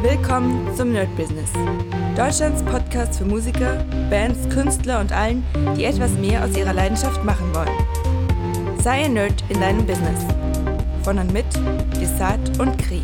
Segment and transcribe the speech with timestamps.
[0.00, 1.50] Willkommen zum Nerd Business.
[2.16, 5.44] Deutschlands Podcast für Musiker, Bands, Künstler und allen,
[5.76, 8.78] die etwas mehr aus ihrer Leidenschaft machen wollen.
[8.80, 10.20] Sei ein Nerd in deinem Business.
[11.02, 11.46] Von und mit
[12.00, 13.02] Desart und Kri.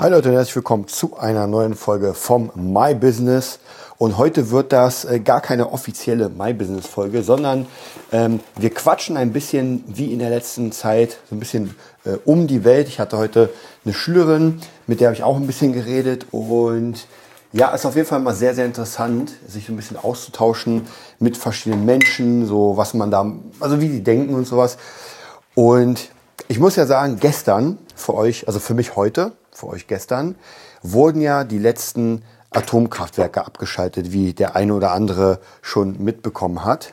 [0.00, 3.60] Hi Leute und herzlich willkommen zu einer neuen Folge vom My Business.
[3.98, 7.66] Und heute wird das äh, gar keine offizielle My Business Folge, sondern
[8.12, 11.74] ähm, wir quatschen ein bisschen wie in der letzten Zeit so ein bisschen
[12.04, 12.88] äh, um die Welt.
[12.88, 13.48] Ich hatte heute
[13.84, 17.06] eine Schülerin, mit der habe ich auch ein bisschen geredet und
[17.52, 20.86] ja, ist auf jeden Fall mal sehr, sehr interessant, sich so ein bisschen auszutauschen
[21.18, 24.76] mit verschiedenen Menschen, so was man da, also wie die denken und sowas.
[25.54, 26.10] Und
[26.48, 30.34] ich muss ja sagen, gestern für euch, also für mich heute, für euch gestern,
[30.82, 36.92] wurden ja die letzten Atomkraftwerke abgeschaltet, wie der eine oder andere schon mitbekommen hat.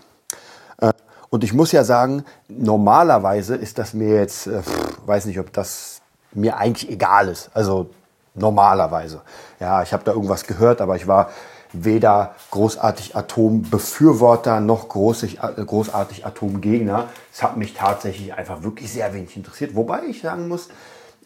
[0.77, 0.91] Äh,
[1.29, 4.61] und ich muss ja sagen, normalerweise ist das mir jetzt, äh,
[5.05, 6.01] weiß nicht, ob das
[6.33, 7.49] mir eigentlich egal ist.
[7.53, 7.89] Also
[8.35, 9.21] normalerweise.
[9.59, 11.29] Ja, ich habe da irgendwas gehört, aber ich war
[11.73, 17.09] weder großartig Atombefürworter noch großartig, äh, großartig Atomgegner.
[17.33, 19.75] Es hat mich tatsächlich einfach wirklich sehr wenig interessiert.
[19.75, 20.69] Wobei ich sagen muss,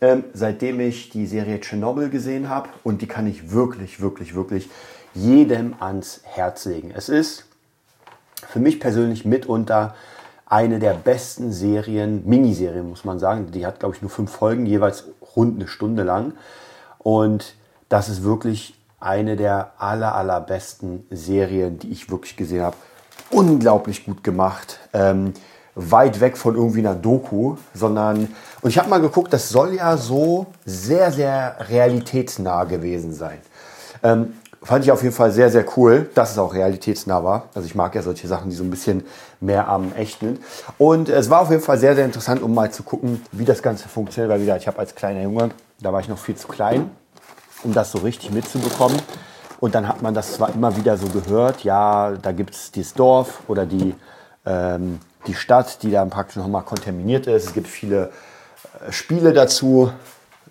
[0.02, 2.70] ähm, seitdem ich die Serie Tschernobyl gesehen habe.
[2.84, 4.70] Und die kann ich wirklich, wirklich, wirklich
[5.14, 6.92] jedem ans Herz legen.
[6.96, 7.46] Es ist
[8.48, 9.96] für mich persönlich mitunter
[10.46, 13.52] eine der besten Serien, Miniserien muss man sagen.
[13.52, 16.34] Die hat, glaube ich, nur fünf Folgen, jeweils rund eine Stunde lang.
[17.00, 17.56] Und
[17.90, 22.78] das ist wirklich eine der aller, allerbesten Serien, die ich wirklich gesehen habe.
[23.30, 24.80] Unglaublich gut gemacht.
[24.94, 25.34] Ähm,
[25.78, 29.96] weit weg von irgendwie einer Doku, sondern, und ich habe mal geguckt, das soll ja
[29.96, 33.38] so sehr, sehr realitätsnah gewesen sein.
[34.04, 37.50] Ähm, fand ich auf jeden Fall sehr, sehr cool, dass es auch realitätsnah war.
[37.54, 39.06] Also ich mag ja solche Sachen, die so ein bisschen
[39.40, 40.40] mehr am Echt sind.
[40.80, 43.62] Und es war auf jeden Fall sehr, sehr interessant, um mal zu gucken, wie das
[43.62, 44.32] Ganze funktioniert.
[44.32, 46.90] Weil wieder, ich habe als kleiner Junge, da war ich noch viel zu klein,
[47.64, 49.00] um das so richtig mitzubekommen.
[49.60, 52.94] Und dann hat man das zwar immer wieder so gehört, ja, da gibt es dieses
[52.94, 53.96] Dorf oder die
[54.46, 57.46] ähm, die Stadt, die dann praktisch nochmal kontaminiert ist.
[57.46, 58.12] Es gibt viele
[58.88, 59.92] äh, Spiele dazu,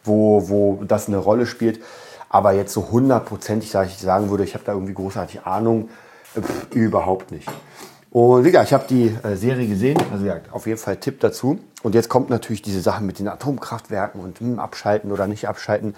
[0.05, 1.81] wo, wo das eine Rolle spielt.
[2.29, 5.89] Aber jetzt so hundertprozentig, sage ich sagen würde, ich habe da irgendwie großartig Ahnung,
[6.35, 7.49] äh, pff, überhaupt nicht.
[8.11, 11.21] Und wie gesagt, ich habe die äh, Serie gesehen, also ja, auf jeden Fall Tipp
[11.21, 11.59] dazu.
[11.83, 15.95] Und jetzt kommt natürlich diese Sache mit den Atomkraftwerken und hm, abschalten oder nicht abschalten.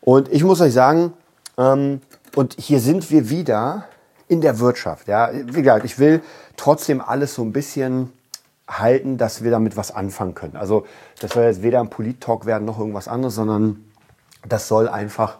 [0.00, 1.12] Und ich muss euch sagen,
[1.56, 2.00] ähm,
[2.36, 3.86] und hier sind wir wieder
[4.30, 5.08] in der Wirtschaft.
[5.08, 6.22] Ja, wie gesagt, ich will
[6.56, 8.12] trotzdem alles so ein bisschen
[8.68, 10.56] halten, dass wir damit was anfangen können.
[10.56, 10.86] Also
[11.18, 13.84] das soll jetzt weder ein Polit-Talk werden noch irgendwas anderes, sondern
[14.48, 15.38] das soll einfach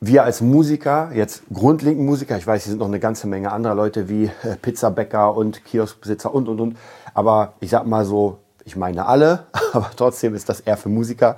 [0.00, 3.74] wir als Musiker, jetzt grundlegend Musiker, ich weiß, hier sind noch eine ganze Menge anderer
[3.74, 6.78] Leute wie äh, Pizzabäcker und Kioskbesitzer und, und, und.
[7.14, 11.36] Aber ich sag mal so, ich meine alle, aber trotzdem ist das eher für Musiker.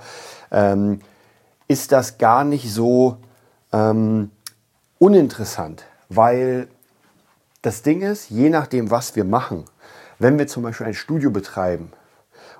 [0.53, 1.01] Ähm,
[1.67, 3.17] ist das gar nicht so
[3.73, 4.31] ähm,
[4.99, 6.69] uninteressant, weil
[7.63, 9.65] das Ding ist, je nachdem, was wir machen,
[10.19, 11.93] wenn wir zum Beispiel ein Studio betreiben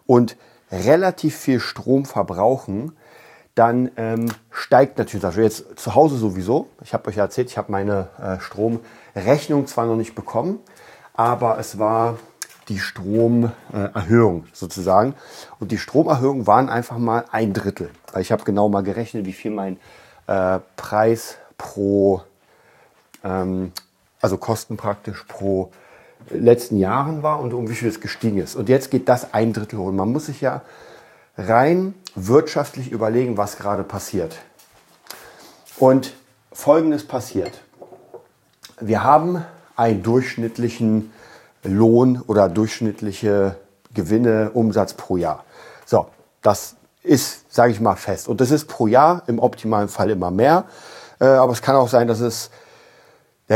[0.07, 0.37] und
[0.71, 2.93] relativ viel Strom verbrauchen,
[3.55, 5.37] dann ähm, steigt natürlich das.
[5.37, 6.69] Jetzt zu Hause sowieso.
[6.83, 10.61] Ich habe euch ja erzählt, ich habe meine äh, Stromrechnung zwar noch nicht bekommen,
[11.15, 12.19] aber es war
[12.69, 15.15] die Stromerhöhung sozusagen.
[15.59, 17.91] Und die Stromerhöhung waren einfach mal ein Drittel.
[18.19, 19.79] Ich habe genau mal gerechnet, wie viel mein
[20.29, 22.23] äh, Preis pro
[23.25, 23.73] ähm,
[24.21, 25.71] also Kosten praktisch pro
[26.31, 28.57] letzten Jahren war und um wie viel es gestiegen ist.
[28.57, 29.93] Und jetzt geht das ein Drittel hoch.
[29.93, 30.63] Man muss sich ja
[31.37, 34.37] rein wirtschaftlich überlegen, was gerade passiert.
[35.79, 36.15] Und
[36.53, 37.63] Folgendes passiert.
[38.81, 39.45] Wir haben
[39.77, 41.13] einen durchschnittlichen
[41.63, 43.57] Lohn oder durchschnittliche
[43.95, 45.45] Gewinne, Umsatz pro Jahr.
[45.87, 46.07] So,
[46.43, 48.29] das ist, sage ich mal, fest.
[48.29, 50.65] Und das ist pro Jahr im optimalen Fall immer mehr.
[51.21, 52.51] Äh, aber es kann auch sein, dass es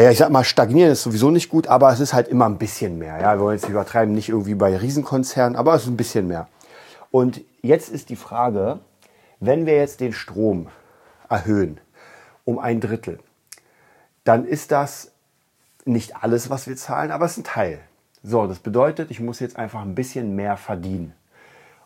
[0.01, 2.57] ja, ich sag mal, stagnieren ist sowieso nicht gut, aber es ist halt immer ein
[2.57, 3.21] bisschen mehr.
[3.21, 6.49] Ja, wir wollen jetzt übertreiben, nicht irgendwie bei Riesenkonzernen, aber es ist ein bisschen mehr.
[7.11, 8.81] Und jetzt ist die Frage,
[9.39, 10.69] wenn wir jetzt den Strom
[11.29, 11.79] erhöhen
[12.45, 13.19] um ein Drittel,
[14.25, 15.13] dann ist das
[15.85, 17.81] nicht alles, was wir zahlen, aber es ist ein Teil.
[18.23, 21.13] So, das bedeutet, ich muss jetzt einfach ein bisschen mehr verdienen.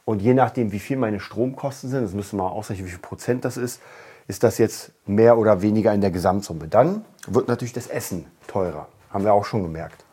[0.05, 3.45] Und je nachdem, wie viel meine Stromkosten sind, das müssen wir ausrechnen, wie viel Prozent
[3.45, 3.81] das ist,
[4.29, 6.69] ist das jetzt mehr oder weniger in der Gesamtsumme.
[6.69, 10.05] Dann wird natürlich das Essen teurer, haben wir auch schon gemerkt.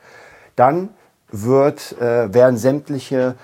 [0.56, 0.90] Dann
[1.32, 3.36] wird, äh, werden sämtliche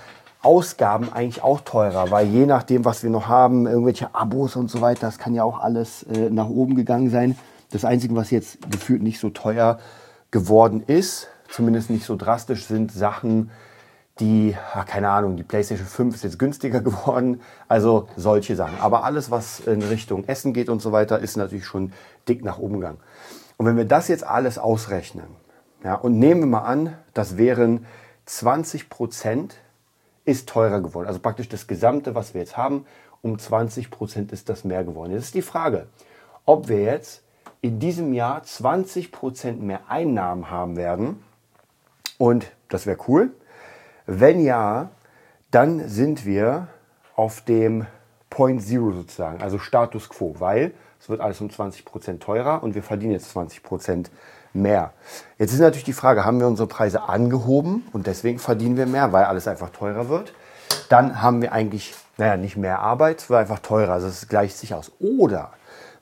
[0.42, 4.80] Ausgaben eigentlich auch teurer, weil je nachdem, was wir noch haben, irgendwelche Abos und so
[4.80, 7.36] weiter, das kann ja auch alles äh, nach oben gegangen sein.
[7.72, 9.78] Das Einzige, was jetzt gefühlt nicht so teuer
[10.30, 13.50] geworden ist, zumindest nicht so drastisch, sind Sachen,
[14.20, 17.40] die, ach, keine Ahnung, die PlayStation 5 ist jetzt günstiger geworden.
[17.68, 18.78] Also solche Sachen.
[18.80, 21.92] Aber alles, was in Richtung Essen geht und so weiter, ist natürlich schon
[22.28, 22.98] dick nach oben gegangen.
[23.56, 25.26] Und wenn wir das jetzt alles ausrechnen,
[25.82, 27.86] ja, und nehmen wir mal an, das wären
[28.26, 29.56] 20 Prozent
[30.24, 31.08] ist teurer geworden.
[31.08, 32.86] Also praktisch das Gesamte, was wir jetzt haben,
[33.22, 35.12] um 20 Prozent ist das mehr geworden.
[35.12, 35.86] Jetzt ist die Frage,
[36.44, 37.22] ob wir jetzt
[37.60, 41.22] in diesem Jahr 20 Prozent mehr Einnahmen haben werden.
[42.18, 43.32] Und das wäre cool.
[44.12, 44.88] Wenn ja,
[45.52, 46.66] dann sind wir
[47.14, 47.86] auf dem
[48.28, 52.74] Point Zero sozusagen, also Status Quo, weil es wird alles um 20 Prozent teurer und
[52.74, 54.10] wir verdienen jetzt 20 Prozent
[54.52, 54.94] mehr.
[55.38, 59.12] Jetzt ist natürlich die Frage, haben wir unsere Preise angehoben und deswegen verdienen wir mehr,
[59.12, 60.32] weil alles einfach teurer wird?
[60.88, 64.58] Dann haben wir eigentlich, naja, nicht mehr Arbeit, es wird einfach teurer, also es gleicht
[64.58, 64.90] sich aus.
[64.98, 65.52] Oder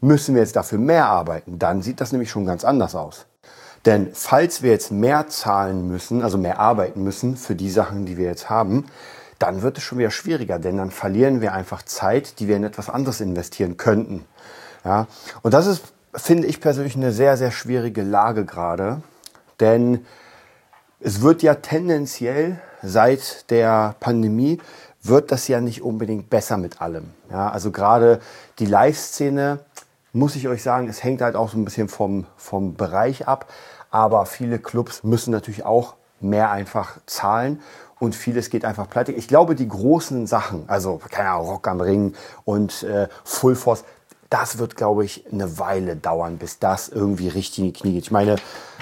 [0.00, 1.58] müssen wir jetzt dafür mehr arbeiten?
[1.58, 3.26] Dann sieht das nämlich schon ganz anders aus.
[3.88, 8.18] Denn falls wir jetzt mehr zahlen müssen, also mehr arbeiten müssen für die Sachen, die
[8.18, 8.84] wir jetzt haben,
[9.38, 12.64] dann wird es schon wieder schwieriger, denn dann verlieren wir einfach Zeit, die wir in
[12.64, 14.26] etwas anderes investieren könnten.
[14.84, 15.06] Ja?
[15.40, 19.00] Und das ist, finde ich persönlich, eine sehr, sehr schwierige Lage gerade,
[19.58, 20.04] denn
[21.00, 24.60] es wird ja tendenziell seit der Pandemie
[25.02, 27.14] wird das ja nicht unbedingt besser mit allem.
[27.30, 28.20] Ja, also gerade
[28.58, 29.60] die Live-Szene
[30.18, 33.46] muss ich euch sagen, es hängt halt auch so ein bisschen vom, vom Bereich ab.
[33.90, 37.60] Aber viele Clubs müssen natürlich auch mehr einfach zahlen
[37.98, 39.12] und vieles geht einfach pleite.
[39.12, 43.84] Ich glaube, die großen Sachen, also keine Ahnung, Rock am Ring und äh, Full Force,
[44.30, 48.04] das wird, glaube ich, eine Weile dauern, bis das irgendwie richtig in die Knie geht.
[48.04, 48.36] Ich meine,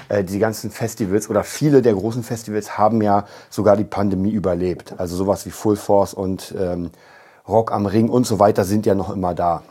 [0.09, 4.95] äh, die ganzen Festivals oder viele der großen Festivals haben ja sogar die Pandemie überlebt.
[4.97, 6.91] Also sowas wie Full Force und ähm,
[7.47, 9.63] Rock am Ring und so weiter sind ja noch immer da.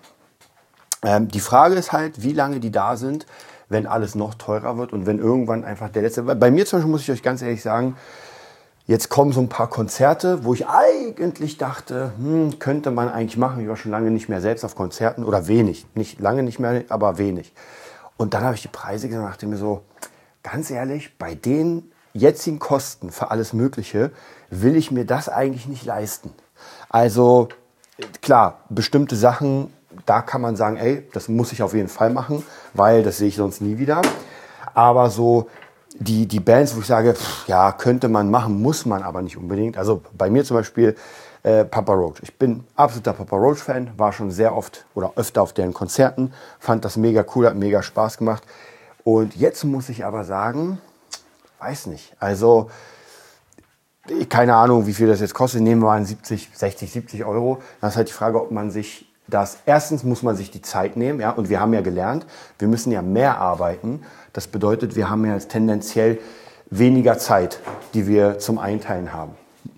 [1.06, 3.26] Ähm, die Frage ist halt, wie lange die da sind,
[3.68, 6.22] wenn alles noch teurer wird und wenn irgendwann einfach der letzte.
[6.22, 7.96] Bei mir zum Beispiel muss ich euch ganz ehrlich sagen,
[8.86, 13.62] jetzt kommen so ein paar Konzerte, wo ich eigentlich dachte, hm, könnte man eigentlich machen.
[13.62, 15.86] Ich war schon lange nicht mehr selbst auf Konzerten oder wenig.
[15.94, 17.52] Nicht lange nicht mehr, aber wenig.
[18.16, 19.82] Und dann habe ich die Preise gesehen und dachte mir so,
[20.42, 24.10] ganz ehrlich, bei den jetzigen Kosten für alles Mögliche
[24.50, 26.32] will ich mir das eigentlich nicht leisten.
[26.88, 27.48] Also
[28.22, 29.72] klar, bestimmte Sachen
[30.06, 32.44] da kann man sagen, ey, das muss ich auf jeden Fall machen,
[32.74, 34.02] weil das sehe ich sonst nie wieder.
[34.74, 35.48] Aber so
[35.98, 39.36] die, die Bands, wo ich sage, pff, ja, könnte man machen, muss man aber nicht
[39.36, 39.76] unbedingt.
[39.76, 40.96] Also bei mir zum Beispiel
[41.42, 42.20] äh, Papa Roach.
[42.22, 46.84] Ich bin absoluter Papa Roach-Fan, war schon sehr oft oder öfter auf deren Konzerten, fand
[46.84, 48.42] das mega cool, hat mega Spaß gemacht.
[49.04, 50.80] Und jetzt muss ich aber sagen,
[51.58, 52.14] weiß nicht.
[52.18, 52.70] Also
[54.28, 55.62] keine Ahnung, wie viel das jetzt kostet.
[55.62, 57.62] Nehmen wir mal 70, 60, 70 Euro.
[57.80, 60.96] Dann ist halt die Frage, ob man sich dass erstens muss man sich die Zeit
[60.96, 62.26] nehmen, ja, und wir haben ja gelernt,
[62.58, 64.02] wir müssen ja mehr arbeiten.
[64.32, 66.18] Das bedeutet, wir haben ja jetzt tendenziell
[66.70, 67.60] weniger Zeit,
[67.94, 69.32] die wir zum Einteilen haben.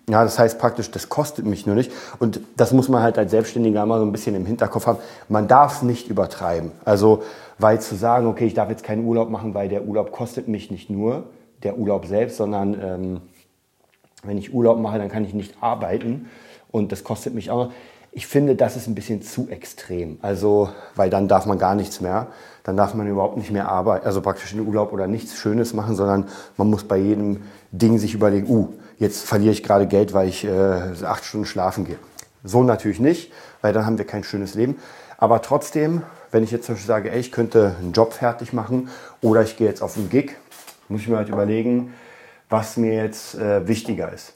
[0.09, 1.93] Ja, das heißt praktisch, das kostet mich nur nicht.
[2.19, 4.99] Und das muss man halt als Selbstständiger immer so ein bisschen im Hinterkopf haben.
[5.29, 6.73] Man darf nicht übertreiben.
[6.85, 7.23] Also,
[7.59, 10.71] weil zu sagen, okay, ich darf jetzt keinen Urlaub machen, weil der Urlaub kostet mich
[10.71, 11.25] nicht nur
[11.63, 13.21] der Urlaub selbst, sondern ähm,
[14.23, 16.29] wenn ich Urlaub mache, dann kann ich nicht arbeiten
[16.71, 17.71] und das kostet mich auch.
[18.13, 20.19] Ich finde, das ist ein bisschen zu extrem.
[20.23, 22.29] Also, weil dann darf man gar nichts mehr.
[22.65, 25.95] Dann darf man überhaupt nicht mehr arbeiten, also praktisch in Urlaub oder nichts Schönes machen,
[25.95, 28.69] sondern man muss bei jedem Ding sich überlegen, uh,
[28.99, 31.97] jetzt verliere ich gerade Geld, weil ich äh, acht Stunden schlafen gehe.
[32.45, 33.33] So natürlich nicht,
[33.63, 34.77] weil dann haben wir kein schönes Leben.
[35.17, 38.89] Aber trotzdem, wenn ich jetzt zum Beispiel sage, ey, ich könnte einen Job fertig machen
[39.23, 40.37] oder ich gehe jetzt auf einen Gig,
[40.89, 41.95] muss ich mir halt überlegen,
[42.49, 44.35] was mir jetzt äh, wichtiger ist.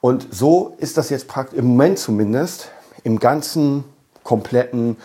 [0.00, 2.70] Und so ist das jetzt praktisch im Moment zumindest
[3.04, 3.84] im ganzen
[4.22, 4.96] kompletten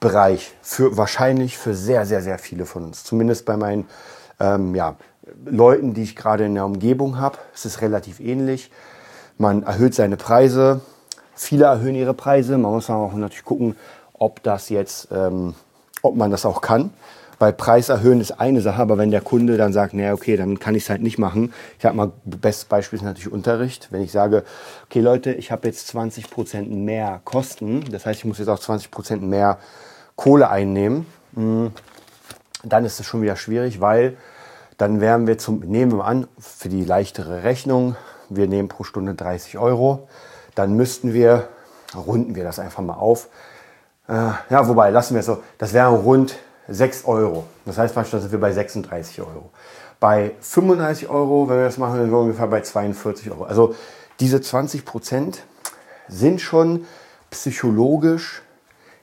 [0.00, 3.04] Bereich für wahrscheinlich für sehr, sehr, sehr viele von uns.
[3.04, 3.86] Zumindest bei meinen
[4.40, 4.96] ähm, ja,
[5.44, 7.38] Leuten, die ich gerade in der Umgebung habe.
[7.54, 8.70] Es ist relativ ähnlich.
[9.38, 10.80] Man erhöht seine Preise.
[11.34, 12.56] Viele erhöhen ihre Preise.
[12.58, 13.76] Man muss auch natürlich gucken,
[14.14, 15.54] ob das jetzt, ähm,
[16.02, 16.90] ob man das auch kann.
[17.38, 20.58] Weil Preis erhöhen ist eine Sache, aber wenn der Kunde dann sagt, naja, okay, dann
[20.58, 21.52] kann ich es halt nicht machen.
[21.76, 23.88] Ich sag mal, bestes Beispiel ist natürlich Unterricht.
[23.90, 24.42] Wenn ich sage,
[24.86, 28.58] okay Leute, ich habe jetzt 20 Prozent mehr Kosten, das heißt, ich muss jetzt auch
[28.58, 29.58] 20 Prozent mehr
[30.16, 31.72] Kohle einnehmen, hm,
[32.64, 34.16] dann ist es schon wieder schwierig, weil
[34.78, 37.96] dann wären wir zum, nehmen wir an, für die leichtere Rechnung,
[38.30, 40.08] wir nehmen pro Stunde 30 Euro,
[40.54, 41.48] dann müssten wir,
[41.94, 43.28] runden wir das einfach mal auf,
[44.08, 46.36] äh, ja, wobei, lassen wir es so, das wäre rund
[46.68, 47.44] 6 Euro.
[47.64, 49.50] Das heißt beispielsweise sind wir bei 36 Euro.
[50.00, 53.44] Bei 35 Euro, wenn wir das machen, sind wir ungefähr bei 42 Euro.
[53.44, 53.74] Also
[54.20, 55.42] diese 20 Prozent
[56.08, 56.84] sind schon
[57.30, 58.42] psychologisch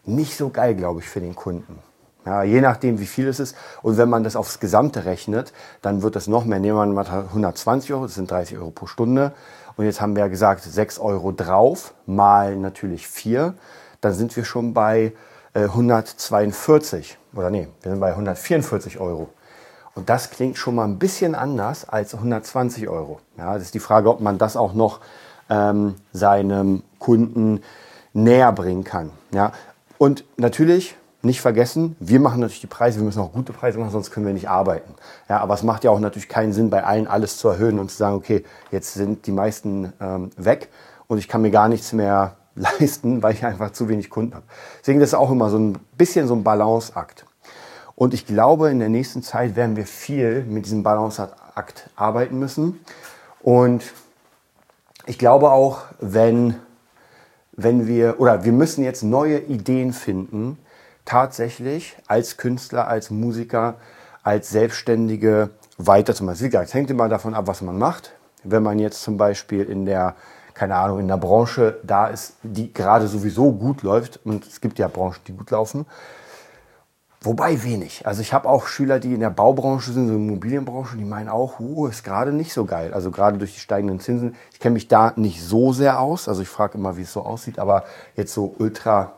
[0.05, 1.79] nicht so geil, glaube ich, für den Kunden.
[2.25, 3.55] Ja, je nachdem, wie viel es ist.
[3.81, 5.51] Und wenn man das aufs Gesamte rechnet,
[5.81, 6.59] dann wird es noch mehr.
[6.59, 9.33] Nehmen wir mal 120 Euro, das sind 30 Euro pro Stunde.
[9.75, 13.55] Und jetzt haben wir ja gesagt, 6 Euro drauf, mal natürlich 4.
[13.99, 15.13] Dann sind wir schon bei
[15.53, 17.17] 142.
[17.35, 19.29] Oder nee, wir sind bei 144 Euro.
[19.95, 23.19] Und das klingt schon mal ein bisschen anders als 120 Euro.
[23.37, 25.01] Ja, das ist die Frage, ob man das auch noch
[25.49, 27.61] ähm, seinem Kunden
[28.13, 29.11] näher bringen kann.
[29.31, 29.51] Ja,
[29.97, 33.91] und natürlich nicht vergessen, wir machen natürlich die Preise, wir müssen auch gute Preise machen,
[33.91, 34.93] sonst können wir nicht arbeiten.
[35.29, 37.89] Ja, aber es macht ja auch natürlich keinen Sinn, bei allen alles zu erhöhen und
[37.91, 40.69] zu sagen, okay, jetzt sind die meisten ähm, weg
[41.07, 44.45] und ich kann mir gar nichts mehr leisten, weil ich einfach zu wenig Kunden habe.
[44.81, 47.25] Deswegen ist das auch immer so ein bisschen so ein Balanceakt.
[47.95, 52.79] Und ich glaube, in der nächsten Zeit werden wir viel mit diesem Balanceakt arbeiten müssen.
[53.41, 53.83] Und
[55.05, 56.55] ich glaube auch, wenn,
[57.51, 60.57] wenn wir, oder wir müssen jetzt neue Ideen finden,
[61.05, 63.75] tatsächlich als Künstler, als Musiker,
[64.23, 66.49] als Selbstständige weiterzumachen.
[66.51, 68.13] Es hängt immer davon ab, was man macht.
[68.43, 70.15] Wenn man jetzt zum Beispiel in der,
[70.53, 74.79] keine Ahnung, in der Branche da ist, die gerade sowieso gut läuft, und es gibt
[74.79, 75.85] ja Branchen, die gut laufen,
[77.25, 78.05] Wobei wenig.
[78.05, 81.57] Also ich habe auch Schüler, die in der Baubranche sind, so Immobilienbranche, die meinen auch,
[81.57, 82.93] uh, ist gerade nicht so geil.
[82.93, 84.35] Also gerade durch die steigenden Zinsen.
[84.51, 86.27] Ich kenne mich da nicht so sehr aus.
[86.27, 87.59] Also ich frage immer, wie es so aussieht.
[87.59, 87.85] Aber
[88.17, 89.13] jetzt so ultra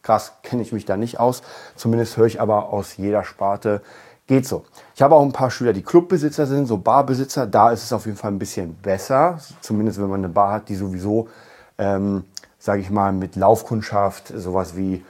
[0.00, 1.42] krass kenne ich mich da nicht aus.
[1.76, 3.82] Zumindest höre ich aber aus jeder Sparte,
[4.26, 4.64] geht so.
[4.94, 7.46] Ich habe auch ein paar Schüler, die Clubbesitzer sind, so Barbesitzer.
[7.46, 9.38] Da ist es auf jeden Fall ein bisschen besser.
[9.60, 11.28] Zumindest wenn man eine Bar hat, die sowieso,
[11.78, 12.24] ähm,
[12.58, 15.04] sage ich mal, mit Laufkundschaft, sowas wie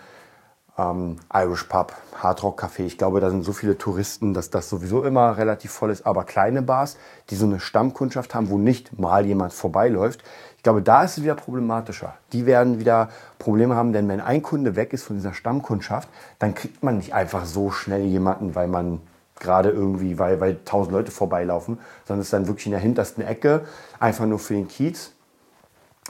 [0.76, 2.80] ähm, Irish Pub, Hard Rock Café.
[2.80, 6.06] Ich glaube, da sind so viele Touristen, dass das sowieso immer relativ voll ist.
[6.06, 6.96] Aber kleine Bars,
[7.30, 10.24] die so eine Stammkundschaft haben, wo nicht mal jemand vorbeiläuft,
[10.64, 12.14] glaube, da ist es wieder problematischer.
[12.32, 16.08] Die werden wieder Probleme haben, denn wenn ein Kunde weg ist von dieser Stammkundschaft,
[16.40, 19.00] dann kriegt man nicht einfach so schnell jemanden, weil man
[19.38, 23.22] gerade irgendwie, weil, weil tausend Leute vorbeilaufen, sondern es ist dann wirklich in der hintersten
[23.22, 23.66] Ecke,
[24.00, 25.12] einfach nur für den Kiez.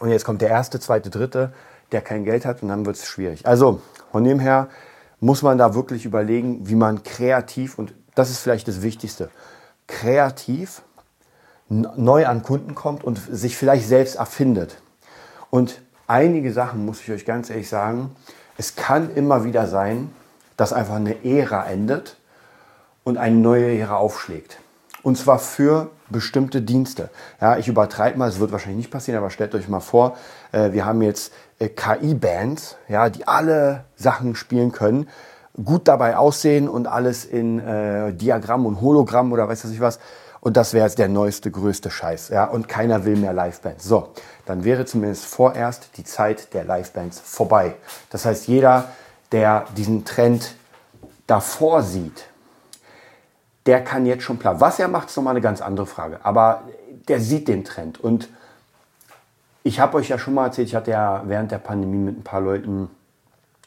[0.00, 1.52] Und jetzt kommt der erste, zweite, dritte,
[1.92, 3.46] der kein Geld hat und dann wird es schwierig.
[3.46, 3.80] Also
[4.12, 4.68] von dem her
[5.20, 9.30] muss man da wirklich überlegen, wie man kreativ, und das ist vielleicht das Wichtigste,
[9.86, 10.82] kreativ
[11.80, 14.76] neu an Kunden kommt und sich vielleicht selbst erfindet.
[15.50, 18.14] Und einige Sachen, muss ich euch ganz ehrlich sagen,
[18.56, 20.10] es kann immer wieder sein,
[20.56, 22.16] dass einfach eine Ära endet
[23.02, 24.58] und eine neue Ära aufschlägt.
[25.02, 27.10] Und zwar für bestimmte Dienste.
[27.40, 30.16] Ja, ich übertreibe mal, es wird wahrscheinlich nicht passieren, aber stellt euch mal vor,
[30.52, 35.08] äh, wir haben jetzt äh, KI-Bands, ja, die alle Sachen spielen können,
[35.62, 39.98] gut dabei aussehen und alles in äh, Diagramm und Hologramm oder weiß ich was.
[40.44, 42.28] Und das wäre jetzt der neueste, größte Scheiß.
[42.28, 42.44] Ja?
[42.44, 43.82] Und keiner will mehr Livebands.
[43.82, 44.10] So,
[44.44, 47.76] dann wäre zumindest vorerst die Zeit der Livebands vorbei.
[48.10, 48.90] Das heißt, jeder,
[49.32, 50.54] der diesen Trend
[51.26, 52.26] davor sieht,
[53.64, 54.60] der kann jetzt schon planen.
[54.60, 56.20] Was er macht, ist nochmal eine ganz andere Frage.
[56.24, 56.64] Aber
[57.08, 57.98] der sieht den Trend.
[57.98, 58.28] Und
[59.62, 62.22] ich habe euch ja schon mal erzählt, ich hatte ja während der Pandemie mit ein
[62.22, 62.90] paar Leuten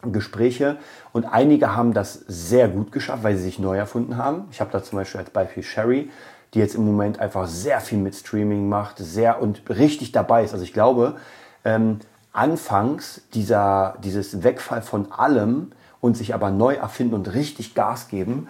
[0.03, 0.77] Gespräche
[1.12, 4.48] und einige haben das sehr gut geschafft, weil sie sich neu erfunden haben.
[4.51, 6.12] Ich habe da zum Beispiel als Beispiel Sherry,
[6.57, 10.53] die jetzt im Moment einfach sehr viel mit Streaming macht, sehr und richtig dabei ist.
[10.53, 11.15] Also ich glaube,
[11.63, 11.99] ähm,
[12.33, 15.71] anfangs dieser, dieses Wegfall von allem
[16.01, 18.47] und sich aber neu erfinden und richtig Gas geben,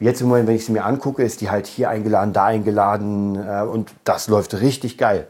[0.00, 3.34] Jetzt im Moment, wenn ich sie mir angucke, ist die halt hier eingeladen, da eingeladen
[3.34, 5.26] äh, und das läuft richtig geil.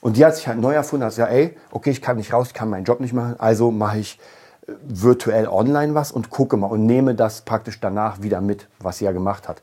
[0.00, 2.46] Und die hat sich halt neu erfunden, hat gesagt, ey, okay, ich kann nicht raus,
[2.46, 4.20] ich kann meinen Job nicht machen, also mache ich
[4.68, 8.98] äh, virtuell online was und gucke mal und nehme das praktisch danach wieder mit, was
[8.98, 9.62] sie ja gemacht hat.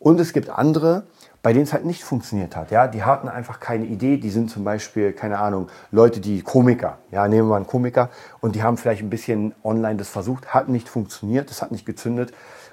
[0.00, 1.04] Und es gibt andere,
[1.44, 2.70] bei denen es halt nicht funktioniert hat.
[2.70, 4.16] Ja, die hatten einfach keine Idee.
[4.16, 6.96] Die sind zum Beispiel, keine Ahnung, Leute, die Komiker.
[7.10, 8.08] Ja, nehmen wir einen Komiker
[8.40, 11.84] und die haben vielleicht ein bisschen online das versucht, hat nicht funktioniert, das hat nicht
[11.84, 12.32] gezündet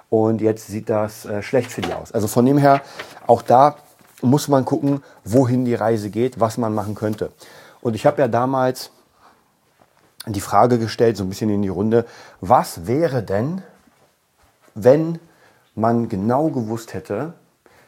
[0.09, 2.13] und jetzt sieht das äh, schlecht für die aus.
[2.13, 2.79] Also von dem her,
[3.27, 3.75] auch da
[4.21, 7.33] muss man gucken, wohin die Reise geht, was man machen könnte.
[7.81, 8.91] Und ich habe ja damals
[10.27, 12.05] die Frage gestellt, so ein bisschen in die Runde,
[12.39, 13.63] was wäre denn,
[14.75, 15.19] wenn
[15.75, 17.33] man genau gewusst hätte,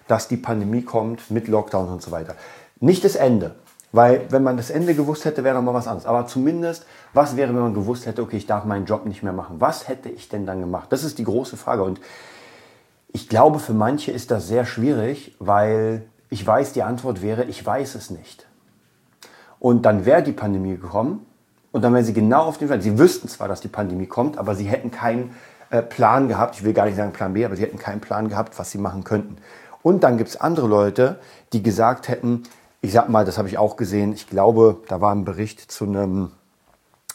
[0.07, 2.35] dass die Pandemie kommt mit Lockdown und so weiter.
[2.79, 3.55] Nicht das Ende,
[3.91, 6.05] weil wenn man das Ende gewusst hätte, wäre noch mal was anderes.
[6.05, 9.33] Aber zumindest, was wäre, wenn man gewusst hätte, okay, ich darf meinen Job nicht mehr
[9.33, 9.57] machen?
[9.59, 10.91] Was hätte ich denn dann gemacht?
[10.91, 11.83] Das ist die große Frage.
[11.83, 12.01] Und
[13.11, 17.63] ich glaube, für manche ist das sehr schwierig, weil ich weiß, die Antwort wäre, ich
[17.63, 18.47] weiß es nicht.
[19.59, 21.25] Und dann wäre die Pandemie gekommen
[21.71, 22.81] und dann wären sie genau auf dem Plan.
[22.81, 25.35] Sie wüssten zwar, dass die Pandemie kommt, aber sie hätten keinen
[25.69, 26.55] äh, Plan gehabt.
[26.55, 28.79] Ich will gar nicht sagen Plan B, aber sie hätten keinen Plan gehabt, was sie
[28.79, 29.37] machen könnten.
[29.83, 31.19] Und dann gibt es andere Leute,
[31.51, 32.43] die gesagt hätten,
[32.81, 35.85] ich sag mal, das habe ich auch gesehen, ich glaube, da war ein Bericht zu,
[35.85, 36.31] einem,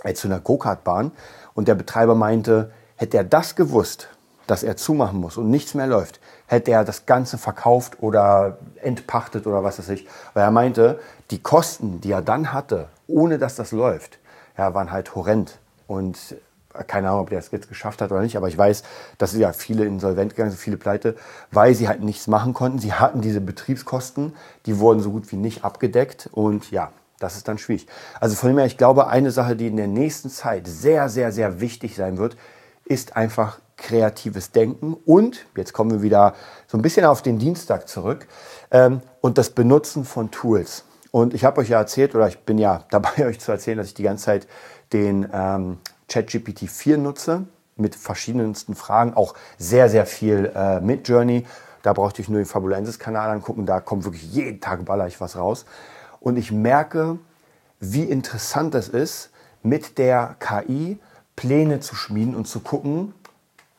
[0.05, 1.13] äh, zu einer Go-Kart-Bahn
[1.55, 4.09] und der Betreiber meinte, hätte er das gewusst,
[4.47, 9.47] dass er zumachen muss und nichts mehr läuft, hätte er das Ganze verkauft oder entpachtet
[9.47, 10.07] oder was weiß ich.
[10.33, 14.19] Weil er meinte, die Kosten, die er dann hatte, ohne dass das läuft,
[14.57, 15.59] ja, waren halt horrend.
[15.87, 16.37] Und
[16.87, 18.83] keine Ahnung, ob der es jetzt geschafft hat oder nicht, aber ich weiß,
[19.19, 21.17] dass ja viele insolvent gegangen sind, viele pleite,
[21.51, 22.79] weil sie halt nichts machen konnten.
[22.79, 24.35] Sie hatten diese Betriebskosten,
[24.67, 27.87] die wurden so gut wie nicht abgedeckt und ja, das ist dann schwierig.
[28.21, 31.33] Also von dem her, ich glaube, eine Sache, die in der nächsten Zeit sehr, sehr,
[31.33, 32.37] sehr wichtig sein wird,
[32.85, 36.35] ist einfach kreatives Denken und, jetzt kommen wir wieder
[36.67, 38.27] so ein bisschen auf den Dienstag zurück,
[38.71, 40.85] ähm, und das Benutzen von Tools.
[41.11, 43.89] Und ich habe euch ja erzählt, oder ich bin ja dabei, euch zu erzählen, dass
[43.89, 44.47] ich die ganze Zeit
[44.93, 47.45] den ähm, ChatGPT 4 nutze
[47.77, 51.47] mit verschiedensten Fragen, auch sehr, sehr viel äh, mit Journey.
[51.83, 55.37] Da brauchte ich nur den Fabulensis-Kanal angucken, da kommt wirklich jeden Tag baller ich was
[55.37, 55.65] raus.
[56.21, 57.19] Und ich merke,
[57.79, 59.31] wie interessant es ist,
[59.63, 60.99] mit der KI
[61.37, 63.15] Pläne zu schmieden und zu gucken,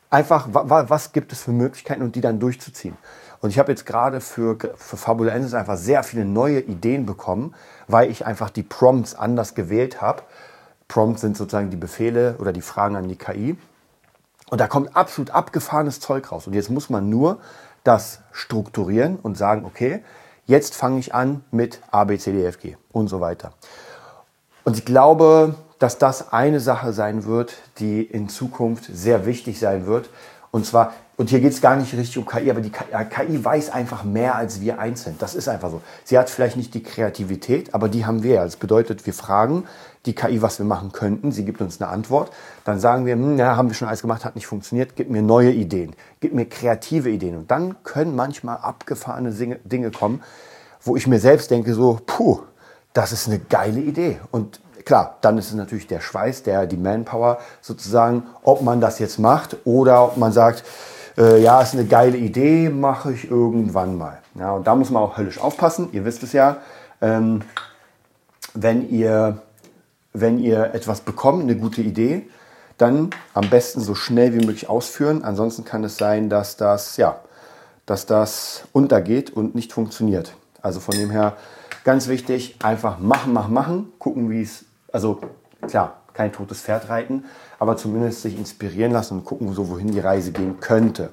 [0.10, 2.98] einfach, was gibt es für Möglichkeiten und die dann durchzuziehen.
[3.42, 7.54] Und ich habe jetzt gerade für, für Fabulensis einfach sehr viele neue Ideen bekommen,
[7.88, 10.24] weil ich einfach die Prompts anders gewählt habe.
[10.90, 13.58] Prompts sind sozusagen die Befehle oder die Fragen an die KI.
[14.50, 16.48] Und da kommt absolut abgefahrenes Zeug raus.
[16.48, 17.40] Und jetzt muss man nur
[17.86, 20.04] das strukturieren und sagen, okay,
[20.46, 23.54] jetzt fange ich an mit A, B, C, D, F, G und so weiter.
[24.66, 29.86] Und ich glaube, dass das eine Sache sein wird, die in Zukunft sehr wichtig sein
[29.86, 30.10] wird.
[30.52, 33.72] Und zwar, und hier geht es gar nicht richtig um KI, aber die KI weiß
[33.72, 35.16] einfach mehr als wir einzeln.
[35.20, 35.82] Das ist einfach so.
[36.04, 38.42] Sie hat vielleicht nicht die Kreativität, aber die haben wir.
[38.42, 39.66] Das bedeutet, wir fragen
[40.06, 41.32] die KI, was wir machen könnten.
[41.32, 42.32] Sie gibt uns eine Antwort.
[42.64, 44.96] Dann sagen wir, hm, ja, haben wir schon alles gemacht, hat nicht funktioniert.
[44.96, 45.96] Gib mir neue Ideen.
[46.20, 47.36] Gib mir kreative Ideen.
[47.36, 50.24] Und dann können manchmal abgefahrene Dinge kommen,
[50.82, 52.40] wo ich mir selbst denke, so, puh,
[52.94, 54.20] das ist eine geile Idee.
[54.32, 58.98] Und Klar, dann ist es natürlich der Schweiß, der, die Manpower sozusagen, ob man das
[58.98, 60.64] jetzt macht oder ob man sagt,
[61.16, 64.18] äh, ja, ist eine geile Idee, mache ich irgendwann mal.
[64.34, 65.90] Ja, und da muss man auch höllisch aufpassen.
[65.92, 66.58] Ihr wisst es ja,
[67.02, 67.44] ähm,
[68.56, 69.44] wenn, ihr,
[70.14, 72.28] wenn ihr etwas bekommt, eine gute Idee,
[72.80, 75.24] dann am besten so schnell wie möglich ausführen.
[75.24, 77.20] Ansonsten kann es sein, dass das, ja,
[77.86, 80.34] dass das untergeht und nicht funktioniert.
[80.64, 81.38] Also von dem her
[81.84, 85.20] ganz wichtig, einfach machen, machen, machen, gucken, wie es also
[85.68, 87.26] klar, kein totes Pferd reiten,
[87.60, 91.12] aber zumindest sich inspirieren lassen und gucken, so wohin die Reise gehen könnte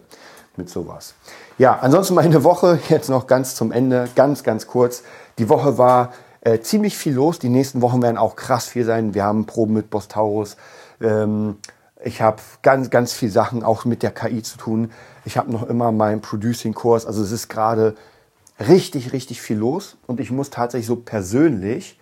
[0.56, 1.14] mit sowas.
[1.58, 5.02] Ja, ansonsten meine Woche jetzt noch ganz zum Ende, ganz, ganz kurz.
[5.38, 7.38] Die Woche war äh, ziemlich viel los.
[7.38, 9.14] Die nächsten Wochen werden auch krass viel sein.
[9.14, 10.56] Wir haben Proben mit Bostaurus.
[11.00, 11.56] Ähm,
[12.02, 14.92] ich habe ganz, ganz viel Sachen auch mit der KI zu tun.
[15.24, 17.06] Ich habe noch immer meinen Producing-Kurs.
[17.06, 17.94] Also es ist gerade
[18.60, 19.96] richtig, richtig viel los.
[20.06, 21.98] Und ich muss tatsächlich so persönlich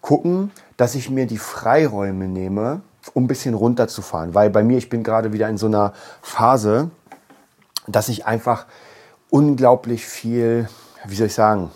[0.00, 2.80] gucken, dass ich mir die Freiräume nehme,
[3.12, 4.34] um ein bisschen runterzufahren.
[4.34, 6.90] Weil bei mir, ich bin gerade wieder in so einer Phase,
[7.86, 8.64] dass ich einfach
[9.28, 10.70] unglaublich viel,
[11.04, 11.70] wie soll ich sagen,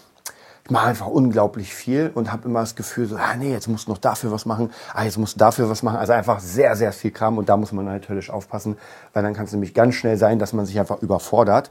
[0.64, 3.88] ich mache einfach unglaublich viel und habe immer das Gefühl, so, ah nee, jetzt musst
[3.88, 5.98] du noch dafür was machen, ah, jetzt musst du dafür was machen.
[5.98, 8.78] Also einfach sehr, sehr viel Kram und da muss man halt höllisch aufpassen,
[9.12, 11.70] weil dann kann es nämlich ganz schnell sein, dass man sich einfach überfordert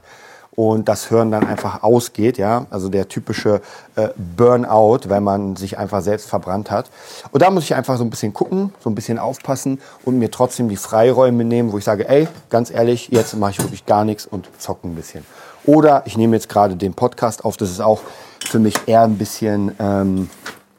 [0.56, 3.60] und das Hören dann einfach ausgeht, ja, also der typische
[3.96, 6.90] äh, Burnout, wenn man sich einfach selbst verbrannt hat.
[7.32, 10.30] Und da muss ich einfach so ein bisschen gucken, so ein bisschen aufpassen und mir
[10.30, 14.04] trotzdem die Freiräume nehmen, wo ich sage, ey, ganz ehrlich, jetzt mache ich wirklich gar
[14.04, 15.24] nichts und zocke ein bisschen.
[15.66, 18.02] Oder ich nehme jetzt gerade den Podcast auf, das ist auch
[18.44, 20.30] für mich eher ein bisschen ähm,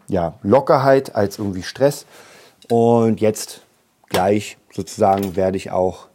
[0.07, 2.05] ja, Lockerheit als irgendwie Stress.
[2.69, 3.61] Und jetzt
[4.09, 6.07] gleich sozusagen werde ich auch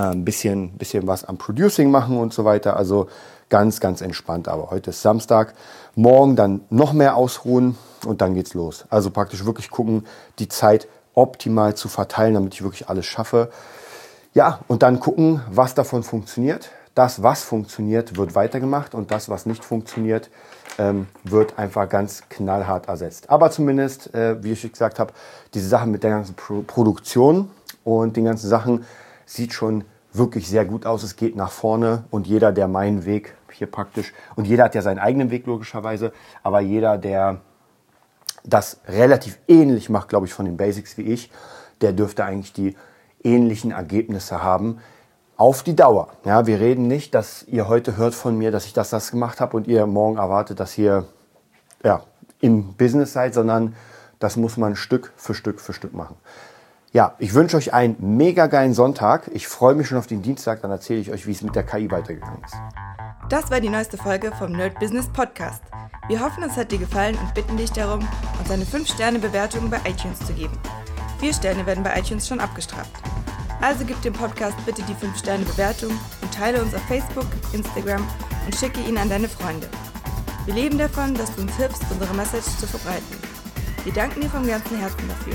[0.00, 2.76] ein bisschen, bisschen was am Producing machen und so weiter.
[2.76, 3.08] Also
[3.48, 4.48] ganz, ganz entspannt.
[4.48, 5.54] Aber heute ist Samstag.
[5.94, 8.84] Morgen dann noch mehr ausruhen und dann geht's los.
[8.90, 10.06] Also praktisch wirklich gucken,
[10.38, 13.50] die Zeit optimal zu verteilen, damit ich wirklich alles schaffe.
[14.34, 16.70] Ja, und dann gucken, was davon funktioniert.
[16.94, 20.30] Das, was funktioniert, wird weitergemacht und das, was nicht funktioniert,
[20.78, 23.30] ähm, wird einfach ganz knallhart ersetzt.
[23.30, 25.12] Aber zumindest, äh, wie ich gesagt habe,
[25.54, 27.50] diese Sache mit der ganzen Pro Produktion
[27.84, 28.84] und den ganzen Sachen,
[29.26, 31.02] sieht schon wirklich sehr gut aus.
[31.02, 34.82] Es geht nach vorne und jeder, der meinen Weg hier praktisch, und jeder hat ja
[34.82, 36.12] seinen eigenen Weg logischerweise,
[36.42, 37.40] aber jeder, der
[38.44, 41.30] das relativ ähnlich macht, glaube ich, von den Basics wie ich,
[41.80, 42.76] der dürfte eigentlich die
[43.22, 44.78] ähnlichen Ergebnisse haben
[45.36, 46.08] auf die Dauer.
[46.24, 49.40] Ja, wir reden nicht, dass ihr heute hört von mir, dass ich das, das gemacht
[49.40, 51.06] habe und ihr morgen erwartet, dass ihr
[51.84, 52.02] ja,
[52.40, 53.74] im Business seid, sondern
[54.18, 56.16] das muss man Stück für Stück für Stück machen.
[56.96, 59.28] Ja, ich wünsche euch einen mega geilen Sonntag.
[59.34, 61.62] Ich freue mich schon auf den Dienstag, dann erzähle ich euch, wie es mit der
[61.62, 62.54] KI weitergegangen ist.
[63.28, 65.60] Das war die neueste Folge vom Nerd Business Podcast.
[66.08, 68.00] Wir hoffen, es hat dir gefallen und bitten dich darum,
[68.38, 70.58] uns eine 5-Sterne-Bewertung bei iTunes zu geben.
[71.20, 72.92] Vier Sterne werden bei iTunes schon abgestraft.
[73.60, 78.08] Also gib dem Podcast bitte die 5-Sterne-Bewertung und teile uns auf Facebook, Instagram
[78.46, 79.68] und schicke ihn an deine Freunde.
[80.46, 83.18] Wir leben davon, dass du uns hilfst, unsere Message zu verbreiten.
[83.84, 85.34] Wir danken dir vom ganzen Herzen dafür.